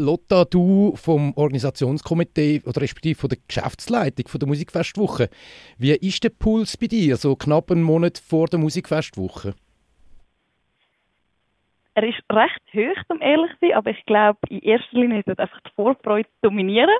Lotta, 0.00 0.44
du 0.44 0.94
vom 0.96 1.32
Organisationskomitee 1.36 2.62
oder 2.66 2.80
respektive 2.80 3.18
von 3.18 3.28
der 3.28 3.38
Geschäftsleitung 3.46 4.28
von 4.28 4.38
der 4.38 4.48
Musikfestwoche. 4.48 5.28
Wie 5.78 5.92
ist 5.92 6.24
der 6.24 6.30
Puls 6.30 6.76
bei 6.76 6.86
dir, 6.86 7.16
so 7.16 7.36
knapp 7.36 7.70
einen 7.70 7.82
Monat 7.82 8.18
vor 8.18 8.46
der 8.46 8.58
Musikfestwoche? 8.58 9.54
Er 11.94 12.04
ist 12.04 12.22
recht 12.32 12.60
hoch, 12.72 13.02
um 13.08 13.20
ehrlich 13.20 13.50
zu 13.52 13.56
sein, 13.60 13.74
aber 13.74 13.90
ich 13.90 14.04
glaube, 14.06 14.38
in 14.48 14.60
erster 14.60 14.98
Linie 14.98 15.22
wird 15.26 15.38
einfach 15.38 15.60
die 15.60 15.70
Vorfreude 15.74 16.28
dominieren. 16.40 16.90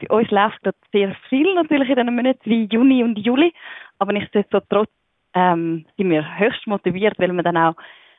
Bei 0.00 0.14
uns 0.14 0.30
läuft 0.30 0.62
gerade 0.62 0.76
sehr 0.92 1.16
viel 1.28 1.54
natürlich 1.54 1.88
in 1.88 1.96
den 1.96 2.14
Monaten 2.14 2.40
wie 2.44 2.64
Juni 2.64 3.02
und 3.02 3.18
Juli, 3.18 3.52
aber 3.98 4.12
nichtsdestotrotz 4.12 4.90
ähm, 5.34 5.86
sind 5.96 6.10
wir 6.10 6.38
höchst 6.38 6.66
motiviert, 6.66 7.18
weil 7.18 7.32
wir 7.32 7.42
dann 7.42 7.56
auch 7.56 7.74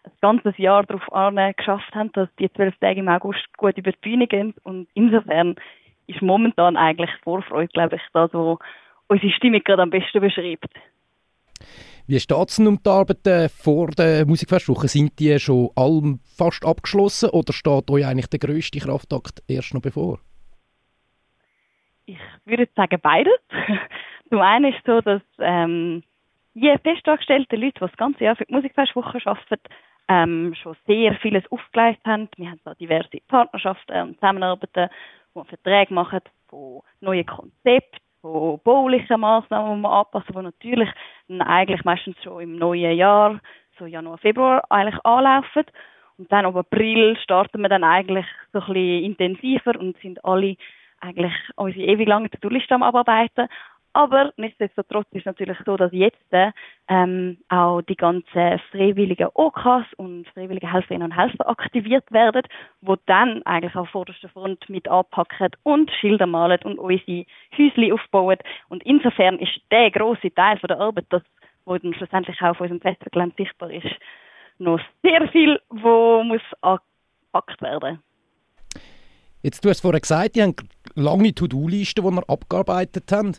ein 0.05 0.11
ganzes 0.21 0.57
Jahr 0.57 0.83
darauf 0.83 1.03
geschafft 1.57 1.93
haben, 1.95 2.11
dass 2.13 2.29
die 2.39 2.51
zwölf 2.53 2.75
Tage 2.77 2.99
im 2.99 3.09
August 3.09 3.45
gut 3.57 3.77
über 3.77 3.91
die 3.91 3.99
Bühne 4.01 4.27
gehen. 4.27 4.53
Und 4.63 4.87
insofern 4.93 5.55
ist 6.07 6.21
momentan 6.21 6.77
eigentlich 6.77 7.09
Vorfreude, 7.23 7.71
glaube 7.73 7.95
ich, 7.95 8.01
das, 8.13 8.33
was 8.33 8.57
unsere 9.07 9.33
Stimmung 9.33 9.63
gerade 9.63 9.81
am 9.81 9.89
besten 9.89 10.21
beschreibt. 10.21 10.69
Wie 12.07 12.19
steht 12.19 12.49
es 12.49 12.59
um 12.59 12.77
die 12.83 12.89
Arbeiten 12.89 13.49
vor 13.49 13.87
der 13.87 14.27
Musikfestwoche? 14.27 14.87
Sind 14.87 15.19
die 15.19 15.39
schon 15.39 15.71
alle 15.75 16.19
fast 16.37 16.63
abgeschlossen 16.63 17.31
oder 17.31 17.51
steht 17.51 17.89
euch 17.89 18.05
eigentlich 18.05 18.27
der 18.27 18.39
grösste 18.39 18.79
Kraftakt 18.79 19.41
erst 19.47 19.73
noch 19.73 19.81
bevor? 19.81 20.19
Ich 22.05 22.19
würde 22.45 22.67
sagen 22.75 22.99
beides. 23.01 23.33
Zum 24.29 24.39
einen 24.39 24.71
ist 24.71 24.77
es 24.77 24.85
so, 24.85 25.01
dass 25.01 25.21
ähm, 25.39 26.03
die 26.53 26.73
festangestellten 26.83 27.59
Leute, 27.59 27.73
die 27.73 27.79
das 27.79 27.97
ganze 27.97 28.23
Jahr 28.23 28.35
für 28.35 28.45
die 28.45 28.53
Musikfestwoche 28.53 29.19
arbeiten, 29.25 29.61
ähm, 30.07 30.53
schon 30.61 30.75
sehr 30.85 31.15
vieles 31.15 31.43
aufgeleistet 31.51 32.05
haben. 32.05 32.29
Wir 32.37 32.51
haben 32.51 32.59
da 32.63 32.73
diverse 32.75 33.17
Partnerschaften 33.27 34.01
und 34.01 34.15
Zusammenarbeiten, 34.15 34.89
wo 35.33 35.41
wir 35.41 35.45
Verträge 35.45 35.93
machen 35.93 36.21
von 36.47 36.81
neuen 37.01 37.25
Konzepten, 37.25 37.99
von 38.21 38.59
baulichen 38.63 39.19
Massnahmen, 39.19 39.77
die 39.77 39.81
wir 39.83 39.91
anpassen, 39.91 40.35
die 40.35 40.41
natürlich 40.41 40.89
eigentlich 41.39 41.83
meistens 41.83 42.21
schon 42.23 42.41
im 42.41 42.57
neuen 42.57 42.97
Jahr, 42.97 43.39
so 43.77 43.85
Januar, 43.85 44.17
Februar, 44.17 44.63
eigentlich 44.69 45.03
anlaufen. 45.05 45.65
Und 46.17 46.31
dann 46.31 46.45
ab 46.45 46.55
April 46.55 47.17
starten 47.17 47.61
wir 47.61 47.69
dann 47.69 47.83
eigentlich 47.83 48.25
so 48.53 48.59
ein 48.59 48.65
bisschen 48.67 49.03
intensiver 49.03 49.77
und 49.79 49.97
sind 49.97 50.23
alle 50.23 50.55
eigentlich 51.01 51.33
unsere 51.55 51.85
ewig 51.85 52.07
lange 52.07 52.29
To-Do-Liste 52.29 52.73
am 52.73 52.83
Abarbeiten. 52.83 53.47
Aber 53.95 54.33
nichtsdestotrotz 54.35 55.07
ist 55.11 55.21
es 55.21 55.25
natürlich 55.25 55.57
so, 55.65 55.77
dass 55.77 55.93
jetzt 55.93 56.17
ähm, 56.89 57.37
auch 57.47 57.81
die 57.81 57.95
ganzen 57.95 58.59
freiwilligen 58.69 59.29
OKs 59.33 59.85
und 59.95 60.27
freiwillige 60.33 60.69
Helferinnen 60.69 61.11
und 61.11 61.17
Helfer 61.17 61.47
aktiviert 61.47 62.03
werden, 62.11 62.41
wo 62.81 62.97
dann 63.05 63.41
eigentlich 63.43 63.73
auf 63.73 63.87
vorderster 63.87 64.27
Front 64.27 64.67
mit 64.69 64.89
anpacken 64.89 65.51
und 65.63 65.89
Schilder 65.91 66.25
malen 66.25 66.59
und 66.65 66.77
unsere 66.77 67.25
Häuschen 67.57 67.93
aufbauen. 67.93 68.37
Und 68.67 68.83
insofern 68.83 69.39
ist 69.39 69.61
der 69.71 69.89
große 69.91 70.33
Teil 70.35 70.59
von 70.59 70.67
der 70.67 70.81
Arbeit, 70.81 71.05
das, 71.07 71.21
wo 71.63 71.77
dann 71.77 71.93
schlussendlich 71.93 72.41
auch 72.41 72.49
auf 72.49 72.59
unserem 72.59 72.81
Festivalgelände 72.81 73.35
sichtbar 73.37 73.71
ist, 73.71 73.95
noch 74.57 74.81
sehr 75.03 75.25
viel, 75.29 75.57
wo 75.69 76.21
muss 76.21 76.41
angepackt 76.59 77.61
werden. 77.61 77.99
Jetzt, 79.41 79.63
du 79.63 79.69
hast 79.69 79.79
vorhin 79.79 80.01
gesagt, 80.01 80.35
die 80.35 80.41
haben 80.43 80.55
lange 80.95 81.33
To-Do-Listen, 81.33 82.03
die 82.03 82.11
wir 82.11 82.29
abgearbeitet 82.29 83.09
haben. 83.13 83.37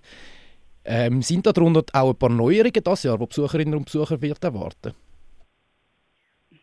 Ähm, 0.87 1.21
sind 1.21 1.47
darunter 1.47 1.83
auch 1.93 2.11
ein 2.11 2.19
paar 2.19 2.31
Neuerungen 2.31 2.83
das 2.85 3.03
Jahr, 3.03 3.19
die 3.19 3.27
Besucherinnen 3.27 3.75
und 3.75 3.87
Besucher 3.87 4.21
wird 4.23 4.43
erwarten? 4.45 4.95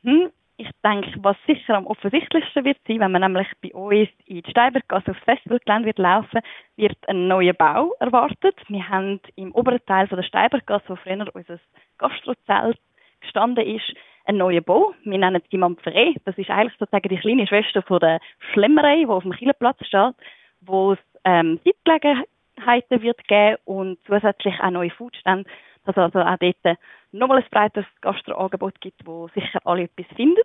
Mhm. 0.03 0.29
Ich 0.55 0.69
denke, 0.83 1.11
was 1.23 1.35
sicher 1.47 1.75
am 1.75 1.87
offensichtlichsten 1.87 2.63
wird 2.63 2.77
sein, 2.87 2.99
wenn 2.99 3.11
man 3.11 3.21
nämlich 3.21 3.47
bei 3.61 3.73
uns 3.73 4.07
in 4.27 4.43
die 4.43 4.51
Steibergasse 4.51 5.11
aufs 5.11 5.23
Festivalgelände 5.25 5.87
wird 5.87 5.97
laufen, 5.97 6.41
wird 6.75 6.97
ein 7.07 7.27
neuer 7.27 7.53
Bau 7.53 7.93
erwartet. 7.99 8.55
Wir 8.67 8.87
haben 8.87 9.19
im 9.35 9.51
oberen 9.53 9.83
Teil 9.87 10.07
von 10.07 10.17
der 10.17 10.23
Steibergasse, 10.23 10.85
wo 10.87 10.95
früher 10.95 11.27
unser 11.33 11.59
Gastrozelt 11.97 12.77
gestanden 13.19 13.65
ist, 13.65 13.93
einen 14.25 14.37
neuen 14.37 14.63
Bau. 14.63 14.93
Wir 15.03 15.17
nennen 15.17 15.41
es 15.43 15.49
die 15.49 15.57
Mampferei. 15.57 16.13
Das 16.23 16.37
ist 16.37 16.49
eigentlich 16.49 16.77
sozusagen 16.77 17.09
die 17.09 17.17
kleine 17.17 17.47
Schwester 17.47 17.81
von 17.81 17.99
der 17.99 18.19
Schlemmerei, 18.53 18.99
die 18.99 19.07
auf 19.07 19.23
dem 19.23 19.33
Kielerplatz 19.33 19.83
steht, 19.85 20.15
wo 20.61 20.93
es 20.93 20.99
ähm, 21.25 21.59
Sitzgelegenheiten 21.63 22.32
Möglichkeiten 22.55 23.01
wird 23.01 23.27
geben 23.27 23.57
und 23.65 23.97
zusätzlich 24.05 24.59
auch 24.59 24.71
neue 24.71 24.89
Foodstände, 24.91 25.49
dass 25.85 25.97
also 25.97 26.19
auch 26.19 26.37
dort 26.37 26.77
nochmal 27.11 27.39
ein 27.39 27.45
breiteres 27.51 27.85
Gastroangebot 28.01 28.79
gibt, 28.81 29.05
wo 29.05 29.27
sicher 29.29 29.59
alle 29.65 29.83
etwas 29.83 30.05
finden. 30.15 30.41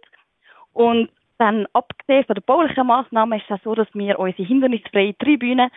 Und 0.73 1.11
dann 1.39 1.67
abgesehen 1.73 2.25
von 2.25 2.35
den 2.35 2.45
baulichen 2.45 2.87
Massnahmen 2.87 3.39
ist 3.39 3.45
es 3.49 3.61
auch 3.61 3.65
so, 3.65 3.75
dass 3.75 3.89
wir 3.95 4.19
unsere 4.19 4.47
hindernisfreie 4.47 5.17
Tribüne 5.19 5.71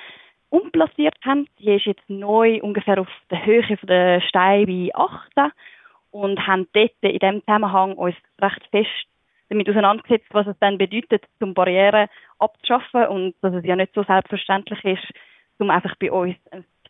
umplaciert 0.49 1.15
haben. 1.23 1.47
Die 1.59 1.75
ist 1.75 1.85
jetzt 1.85 2.09
neu 2.09 2.59
ungefähr 2.61 2.99
auf 2.99 3.07
der 3.29 3.45
Höhe 3.45 3.63
von 3.63 3.87
der 3.87 4.21
Steine 4.21 4.65
bei 4.65 4.89
18 4.93 5.51
und 6.11 6.45
haben 6.47 6.67
dort 6.73 6.91
in 7.01 7.19
diesem 7.19 7.41
Zusammenhang 7.41 7.93
uns 7.93 8.15
recht 8.41 8.67
fest 8.71 9.07
damit 9.49 9.69
auseinandergesetzt, 9.69 10.27
was 10.31 10.47
es 10.47 10.55
dann 10.61 10.77
bedeutet, 10.77 11.25
zum 11.39 11.53
Barrieren 11.53 12.07
abzuschaffen 12.39 13.07
und 13.07 13.35
dass 13.41 13.53
es 13.53 13.65
ja 13.65 13.75
nicht 13.75 13.93
so 13.93 14.01
selbstverständlich 14.03 14.83
ist, 14.85 15.13
um 15.61 15.69
einfach 15.69 15.95
bei 15.95 16.11
uns 16.11 16.35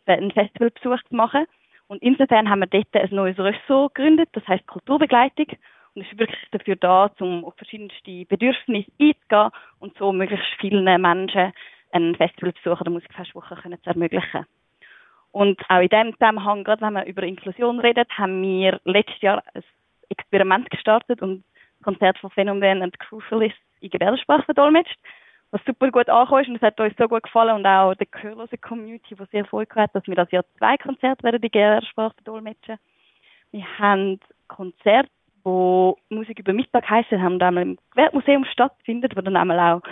einen 0.06 0.30
Festivalbesuch 0.32 1.02
zu 1.08 1.14
machen. 1.14 1.46
Und 1.88 2.02
insofern 2.02 2.48
haben 2.48 2.60
wir 2.60 2.66
dort 2.66 2.94
ein 2.94 3.14
neues 3.14 3.38
Ressort 3.38 3.94
gegründet, 3.94 4.30
das 4.32 4.46
heißt 4.48 4.66
Kulturbegleitung. 4.66 5.46
Und 5.94 6.02
es 6.02 6.12
ist 6.12 6.18
wirklich 6.18 6.40
dafür 6.50 6.76
da, 6.76 7.10
um 7.20 7.44
auf 7.44 7.54
verschiedenste 7.56 8.24
Bedürfnisse 8.24 8.90
einzugehen 8.98 9.50
und 9.78 9.96
so 9.98 10.12
möglichst 10.12 10.46
vielen 10.58 10.84
Menschen 10.84 11.52
einen 11.92 12.16
Festivalbesuch 12.16 12.80
oder 12.80 12.90
Musikfestwoche 12.90 13.56
zu 13.56 13.90
ermöglichen. 13.90 14.46
Und 15.32 15.60
auch 15.68 15.80
in 15.80 15.88
diesem 15.88 16.12
Zusammenhang, 16.14 16.64
gerade 16.64 16.82
wenn 16.82 16.94
man 16.94 17.06
über 17.06 17.22
Inklusion 17.22 17.80
redet, 17.80 18.08
haben 18.16 18.42
wir 18.42 18.80
letztes 18.84 19.20
Jahr 19.20 19.42
ein 19.54 19.62
Experiment 20.08 20.70
gestartet 20.70 21.22
und 21.22 21.44
Konzert 21.82 22.18
von 22.18 22.30
Phänomen 22.30 22.82
and 22.82 22.98
Crucialist 23.00 23.56
in 23.80 23.90
Gebärdensprache 23.90 24.44
verdolmetscht 24.44 24.98
was 25.52 25.60
super 25.66 25.90
gut 25.90 26.08
angekommen 26.08 26.42
ist 26.42 26.48
und 26.48 26.56
es 26.56 26.62
hat 26.62 26.80
uns 26.80 26.94
so 26.98 27.06
gut 27.06 27.22
gefallen 27.22 27.56
und 27.56 27.66
auch 27.66 27.94
der 27.94 28.06
gehörlosen 28.06 28.60
Community, 28.60 29.14
die 29.14 29.24
sehr 29.30 29.42
Erfolg 29.42 29.76
hat, 29.76 29.94
dass 29.94 30.06
wir 30.06 30.14
das 30.14 30.30
Jahr 30.30 30.44
zwei 30.56 30.76
Konzerte 30.78 31.22
werden 31.22 31.42
die 31.42 31.50
GR-Sprache 31.50 32.16
dolmetschen. 32.24 32.78
Wir 33.50 33.64
haben 33.78 34.18
Konzerte, 34.48 35.10
wo 35.44 35.98
Musik 36.08 36.38
über 36.38 36.54
Mittag 36.54 36.88
heißen, 36.88 37.22
haben 37.22 37.38
da 37.38 37.48
einmal 37.48 37.64
im 37.64 37.78
Gewerbemuseum 37.90 38.46
stattfindet, 38.46 39.14
wo 39.14 39.20
dann 39.20 39.36
einmal 39.36 39.58
auch 39.74 39.82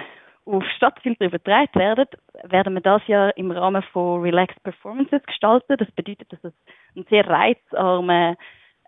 auf 0.47 0.65
Stadtfilter 0.77 1.27
übertragen 1.27 1.75
werden, 1.75 2.07
werden 2.45 2.75
wir 2.75 2.81
das 2.81 3.07
Jahr 3.07 3.37
im 3.37 3.51
Rahmen 3.51 3.83
von 3.93 4.23
Relaxed 4.23 4.63
Performances 4.63 5.23
gestalten. 5.25 5.77
Das 5.77 5.91
bedeutet, 5.93 6.33
dass 6.33 6.43
es 6.43 6.55
ein 6.97 7.05
sehr 7.11 7.29
reizarmes 7.29 8.37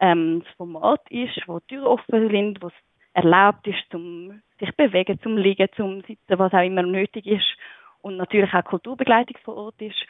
ähm, 0.01 0.43
Format 0.57 1.03
ist, 1.11 1.39
wo 1.47 1.61
Türen 1.61 1.85
offen 1.85 2.31
sind, 2.31 2.63
wo 2.63 2.69
es 2.69 2.73
erlaubt 3.15 3.67
ist, 3.67 3.83
zum 3.91 4.43
sich 4.59 4.75
bewegen, 4.77 5.21
zum 5.23 5.37
Liegen, 5.37 5.69
zum 5.77 6.03
Sitzen, 6.03 6.39
was 6.39 6.53
auch 6.53 6.65
immer 6.65 6.83
nötig 6.83 7.27
ist 7.27 7.57
und 8.01 8.17
natürlich 8.17 8.53
auch 8.55 8.65
Kulturbegleitung 8.65 9.37
vor 9.45 9.57
Ort 9.57 9.81
ist. 9.81 10.07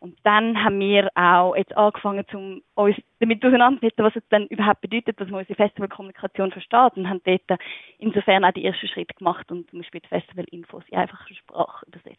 Und 0.00 0.18
dann 0.22 0.62
haben 0.62 0.80
wir 0.80 1.08
auch 1.14 1.56
jetzt 1.56 1.74
angefangen, 1.74 2.26
um 2.34 2.62
uns 2.74 2.96
damit 3.20 3.42
auseinanderzusetzen, 3.42 4.04
was 4.04 4.16
es 4.16 4.28
dann 4.28 4.46
überhaupt 4.48 4.82
bedeutet, 4.82 5.18
dass 5.18 5.30
man 5.30 5.40
unsere 5.40 5.56
Festivalkommunikation 5.56 6.52
versteht 6.52 6.96
und 6.96 7.08
haben 7.08 7.22
dort 7.24 7.58
insofern 7.98 8.44
auch 8.44 8.52
die 8.52 8.66
ersten 8.66 8.86
Schritte 8.88 9.14
gemat 9.14 9.50
und 9.50 9.70
zum 9.70 9.78
Beispiel 9.78 10.02
die 10.02 10.08
Festivalinfos 10.08 10.84
in 10.90 10.98
einfacher 10.98 11.34
Sprache 11.34 11.86
übersetzt. 11.86 12.18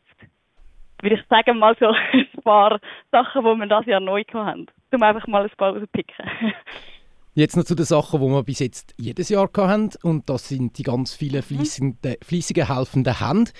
Würde 1.01 1.17
ich 1.17 1.27
sagen, 1.27 1.59
mal 1.59 1.75
so 1.79 1.89
ein 2.13 2.27
paar 2.43 2.79
Sachen, 3.11 3.43
die 3.43 3.59
wir 3.59 3.67
das 3.67 3.85
Jahr 3.85 3.99
neu 3.99 4.23
haben, 4.33 4.65
um 4.91 5.03
einfach 5.03 5.27
mal 5.27 5.43
ein 5.43 5.51
paar 5.55 5.77
rauspicken. 5.77 6.25
Jetzt 7.37 7.57
noch 7.57 7.65
zu 7.65 7.75
den 7.75 7.83
Sachen, 7.83 8.21
die 8.21 8.27
wir 8.27 8.43
bis 8.43 8.59
jetzt 8.59 8.95
jedes 8.97 9.27
Jahr 9.27 9.49
hatten. 9.57 9.89
Und 10.03 10.29
das 10.29 10.47
sind 10.47 10.77
die 10.77 10.83
ganz 10.83 11.13
vielen 11.13 11.41
fließenden, 11.41 12.15
fließigen 12.23 12.73
helfenden 12.73 13.19
Hände. 13.19 13.51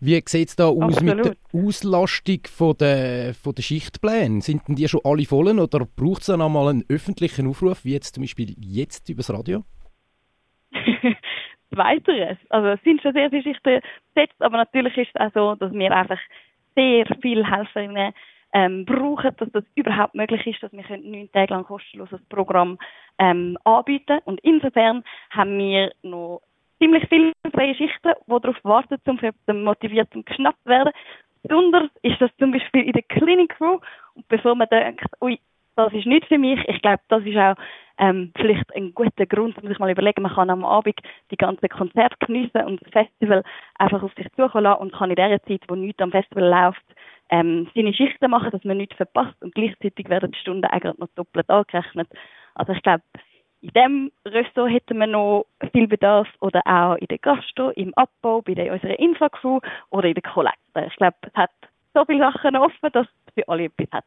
Wie 0.00 0.22
sieht 0.24 0.48
es 0.48 0.56
da 0.56 0.68
aus 0.68 0.96
Absolut. 0.96 1.16
mit 1.16 1.24
der 1.26 1.34
Auslastung 1.52 2.40
von 2.46 2.74
der, 2.78 3.34
von 3.34 3.54
der 3.54 3.62
Schichtpläne? 3.62 4.40
Sind 4.40 4.66
denn 4.66 4.76
die 4.76 4.88
schon 4.88 5.02
alle 5.04 5.26
voll 5.26 5.60
oder 5.60 5.86
braucht 5.94 6.22
es 6.22 6.28
dann 6.28 6.40
einmal 6.40 6.68
einen 6.68 6.84
öffentlichen 6.88 7.46
Aufruf, 7.48 7.84
wie 7.84 7.92
jetzt 7.92 8.14
zum 8.14 8.22
Beispiel 8.22 8.54
jetzt 8.60 9.06
übers 9.10 9.30
Radio? 9.30 9.62
Weiteres. 11.70 12.38
Also 12.48 12.68
es 12.68 12.82
sind 12.82 13.02
schon 13.02 13.12
sehr 13.12 13.28
viele 13.28 13.42
Schichten 13.42 13.80
besetzt, 14.14 14.40
aber 14.40 14.56
natürlich 14.56 14.96
ist 14.96 15.10
es 15.12 15.20
auch 15.20 15.32
so, 15.34 15.54
dass 15.56 15.72
wir 15.74 15.94
einfach 15.94 16.20
sehr 16.74 17.04
viele 17.20 17.44
Helferinnen 17.44 18.14
ähm, 18.52 18.84
brauchen, 18.84 19.34
dass 19.36 19.50
das 19.52 19.64
überhaupt 19.74 20.14
möglich 20.14 20.46
ist, 20.46 20.62
dass 20.62 20.72
wir 20.72 20.84
neun 20.98 21.30
Tage 21.32 21.52
lang 21.52 21.64
kostenloses 21.64 22.20
Programm 22.28 22.78
ähm, 23.18 23.58
anbieten 23.64 24.20
Und 24.24 24.40
insofern 24.40 25.04
haben 25.30 25.58
wir 25.58 25.92
noch 26.02 26.40
ziemlich 26.78 27.06
viele 27.08 27.32
freie 27.52 27.74
Schichten, 27.74 28.12
die 28.26 28.40
darauf 28.40 28.56
warten, 28.64 28.98
um 29.06 29.62
motiviert 29.64 30.14
und 30.14 30.26
geschnappt 30.26 30.62
zu 30.62 30.70
werden. 30.70 30.92
Besonders 31.42 31.90
ist 32.02 32.20
das 32.20 32.30
zum 32.38 32.52
Beispiel 32.52 32.84
in 32.84 32.92
der 32.92 33.02
Clinic 33.02 33.56
Crew. 33.56 33.78
Und 34.14 34.28
bevor 34.28 34.54
man 34.54 34.68
denkt, 34.68 35.04
ui, 35.20 35.38
das 35.76 35.92
ist 35.92 36.06
nicht 36.06 36.26
für 36.26 36.38
mich. 36.38 36.60
Ich 36.68 36.82
glaube, 36.82 37.02
das 37.08 37.24
ist 37.24 37.36
auch 37.36 37.54
ähm, 37.98 38.32
vielleicht 38.36 38.74
ein 38.74 38.94
guter 38.94 39.26
Grund, 39.26 39.60
um 39.60 39.68
sich 39.68 39.78
mal 39.78 39.90
überlegen, 39.90 40.22
man 40.22 40.34
kann 40.34 40.50
am 40.50 40.64
Abend 40.64 40.98
die 41.30 41.36
ganzen 41.36 41.68
Konzerte 41.68 42.16
geniessen 42.20 42.64
und 42.64 42.80
das 42.82 42.90
Festival 42.92 43.42
einfach 43.78 44.02
auf 44.02 44.12
sich 44.14 44.26
zukommen 44.36 44.64
lassen 44.64 44.82
und 44.82 44.92
kann 44.92 45.10
in 45.10 45.16
der 45.16 45.42
Zeit, 45.44 45.62
wo 45.68 45.74
nichts 45.74 46.00
am 46.00 46.10
Festival 46.10 46.48
läuft, 46.48 46.84
ähm, 47.30 47.68
seine 47.74 47.94
Schichten 47.94 48.30
machen, 48.30 48.50
dass 48.50 48.64
man 48.64 48.78
nichts 48.78 48.96
verpasst 48.96 49.36
und 49.40 49.54
gleichzeitig 49.54 50.08
werden 50.08 50.32
die 50.32 50.38
Stunden 50.38 50.64
eigentlich 50.64 50.98
noch 50.98 51.08
doppelt 51.14 51.48
angerechnet. 51.50 52.08
Also 52.54 52.72
ich 52.72 52.82
glaube, 52.82 53.02
in 53.60 53.70
dem 53.70 54.12
Ressort 54.24 54.70
hätten 54.70 54.98
wir 54.98 55.06
noch 55.06 55.46
viel 55.72 55.88
Bedarf 55.88 56.28
oder 56.40 56.62
auch 56.64 56.96
in 56.96 57.08
der 57.08 57.18
Gastro, 57.18 57.70
im 57.70 57.92
Abbau, 57.94 58.42
bei 58.42 58.54
der, 58.54 58.72
unserer 58.72 58.98
Infocrew 58.98 59.60
oder 59.90 60.08
in 60.08 60.14
der 60.14 60.22
Kollekte. 60.22 60.86
Ich 60.86 60.96
glaube, 60.96 61.16
es 61.22 61.34
hat 61.34 61.50
so 61.94 62.04
viele 62.04 62.20
Sachen 62.20 62.56
offen, 62.56 62.90
dass 62.92 63.06
es 63.06 63.34
für 63.34 63.48
alle 63.48 63.64
etwas 63.64 63.88
hat. 63.92 64.04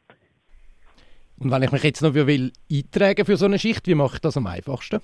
Und 1.40 1.52
wenn 1.52 1.64
ich 1.64 1.72
mich 1.72 1.84
jetzt 1.84 2.02
noch 2.02 2.14
will 2.14 2.54
eintragen 2.72 3.26
für 3.26 3.36
so 3.36 3.46
eine 3.46 3.60
Schicht, 3.60 3.88
wie 3.88 3.96
mache 3.96 4.16
ich 4.16 4.22
das 4.22 4.38
am 4.38 4.48
einfachsten? 4.48 5.02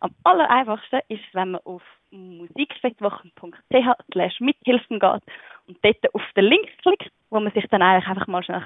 Am 0.00 0.14
aller 0.24 0.48
einfachsten 0.50 1.00
ist 1.08 1.24
wenn 1.32 1.52
man 1.52 1.60
auf 1.64 1.82
musikfestwochen.ch 2.10 4.12
slash 4.12 4.40
mithilfen 4.40 5.00
geht 5.00 5.22
und 5.68 5.78
dort 5.82 6.14
auf 6.14 6.22
den 6.34 6.46
Link 6.46 6.66
klickt, 6.82 7.10
wo 7.30 7.38
man 7.38 7.52
sich 7.52 7.66
dann 7.68 7.82
eigentlich 7.82 8.08
einfach 8.08 8.26
mal 8.26 8.42
schnell 8.42 8.62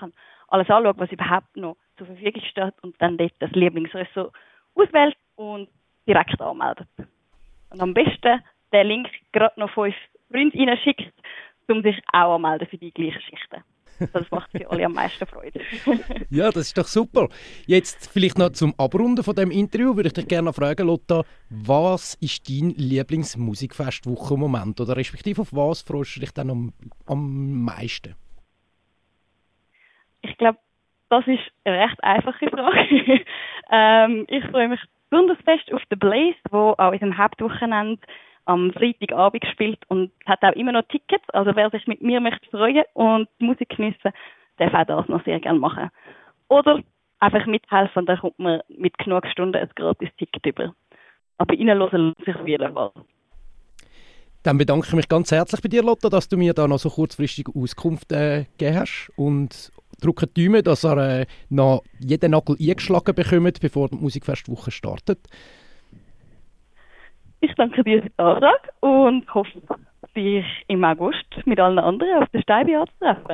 alles 0.49 0.71
anschaut, 0.71 0.99
was 0.99 1.13
überhaupt 1.13 1.57
noch 1.57 1.77
zur 1.99 2.07
Verfügung 2.07 2.43
steht 2.43 2.75
und 2.83 2.95
dann 3.01 3.19
dort 3.19 3.33
das 3.41 3.51
Lieblingsressort 3.53 4.33
auswählt 4.75 5.17
und 5.37 5.69
direkt 6.07 6.41
anmeldet. 6.41 6.89
Und 7.71 7.81
am 7.81 7.95
besten 7.95 8.43
den 8.73 8.87
Link 8.87 9.09
gerade 9.33 9.59
noch 9.59 9.71
fünf 9.71 9.95
Freunde 10.31 10.77
schickt, 10.79 11.13
um 11.69 11.83
sich 11.83 11.99
auch 12.13 12.37
anmelden 12.37 12.69
für 12.69 12.79
die 12.79 12.93
gleichen 12.93 13.21
Schichten. 13.23 13.63
Das 14.13 14.31
macht 14.31 14.51
für 14.51 14.71
alle 14.71 14.87
am 14.87 14.93
meisten 14.95 15.27
Freude. 15.27 15.61
ja, 16.31 16.51
das 16.51 16.69
ist 16.69 16.79
doch 16.79 16.87
super. 16.87 17.29
Jetzt 17.67 18.11
vielleicht 18.13 18.39
noch 18.39 18.51
zum 18.51 18.75
Abrunden 18.79 19.23
von 19.23 19.35
dem 19.35 19.51
Interview 19.51 19.97
würde 19.97 20.09
ich 20.09 20.15
dich 20.15 20.29
gerne 20.29 20.53
fragen, 20.53 20.87
Lotta, 20.87 21.23
was 21.51 22.15
ist 22.15 22.49
dein 22.49 22.71
Lieblingsmusikfestwoche 22.71 24.35
im 24.35 24.41
Moment 24.41 24.81
oder 24.81 24.97
respektive 24.97 25.43
auf 25.43 25.53
was 25.53 25.83
freust 25.83 26.17
du 26.17 26.21
dich 26.21 26.33
dann 26.33 26.51
am, 26.51 26.73
am 27.07 27.65
meisten? 27.65 28.15
Ich 30.23 30.37
glaube, 30.39 30.59
das 31.09 31.27
ist 31.27 31.43
eine 31.65 31.79
recht 31.79 32.03
einfache 32.03 32.49
Frage. 32.49 33.25
ähm, 33.71 34.25
ich 34.29 34.45
freue 34.47 34.69
mich 34.69 34.81
besonders 35.11 35.39
fest 35.45 35.73
auf 35.73 35.85
den 35.91 35.99
Blaze, 35.99 36.39
wo 36.51 36.73
an 36.73 36.93
unserem 36.93 37.19
Hauptwochenende 37.19 38.01
am 38.45 38.73
Freitagabend 38.73 39.43
gespielt 39.43 39.79
und 39.89 40.11
hat 40.27 40.43
auch 40.43 40.53
immer 40.53 40.73
noch 40.73 40.87
Tickets. 40.89 41.29
Also 41.33 41.55
wer 41.55 41.71
sich 41.71 41.87
mit 41.87 42.03
mir 42.03 42.21
möchte 42.21 42.49
freuen 42.51 42.85
und 42.95 43.29
die 43.41 43.45
Musik 43.45 43.71
geniessen, 43.71 44.13
darf 44.59 44.75
auch 44.75 44.87
das 44.87 45.09
noch 45.09 45.25
sehr 45.25 45.41
gerne 45.41 45.59
machen. 45.59 45.91
Oder 46.49 46.83
einfach 47.21 47.47
mithelfen, 47.47 48.07
dann 48.07 48.19
kommt 48.19 48.39
man 48.39 48.61
mit 48.69 48.99
genug 48.99 49.27
Stunden 49.29 49.57
ein 49.57 49.71
gratis 49.75 50.11
Ticket 50.19 50.45
über. 50.45 50.75
Aber 51.39 51.55
reinhören 51.55 52.15
sich 52.25 52.35
auf 52.35 52.47
jeden 52.47 52.73
Fall. 52.73 52.91
Dann 54.43 54.59
bedanke 54.59 54.87
ich 54.89 54.95
mich 54.95 55.09
ganz 55.09 55.31
herzlich 55.31 55.63
bei 55.63 55.69
dir, 55.69 55.85
Lotta, 55.85 56.09
dass 56.09 56.29
du 56.29 56.37
mir 56.37 56.53
da 56.53 56.67
noch 56.67 56.79
so 56.79 56.91
kurzfristig 56.91 57.47
Auskunft 57.55 58.11
äh, 58.11 58.47
gegeben 58.59 58.81
hast 58.81 59.13
und 59.15 59.71
drücke 60.01 60.27
die 60.27 60.47
Daumen, 60.47 60.65
dass 60.65 60.83
er 60.83 61.21
äh, 61.21 61.27
noch 61.49 61.85
jeden 62.01 62.33
Nagel 62.33 62.57
eingeschlagen 62.59 63.15
bekommt, 63.15 63.61
bevor 63.61 63.89
die 63.89 63.97
Musikfestwoche 63.97 64.73
startet. 64.73 65.21
Ich 67.45 67.53
danke 67.57 67.83
dir 67.83 68.03
für 68.03 68.09
den 68.09 68.25
Antrag 68.25 68.73
und 68.81 69.35
hoffe, 69.35 69.61
dich 70.15 70.45
im 70.69 70.85
August 70.85 71.27
mit 71.45 71.59
allen 71.59 71.81
anderen 71.81 72.23
auf 72.23 72.29
der 72.29 72.41
Steibe 72.43 72.79
anzutreffen. 72.79 73.25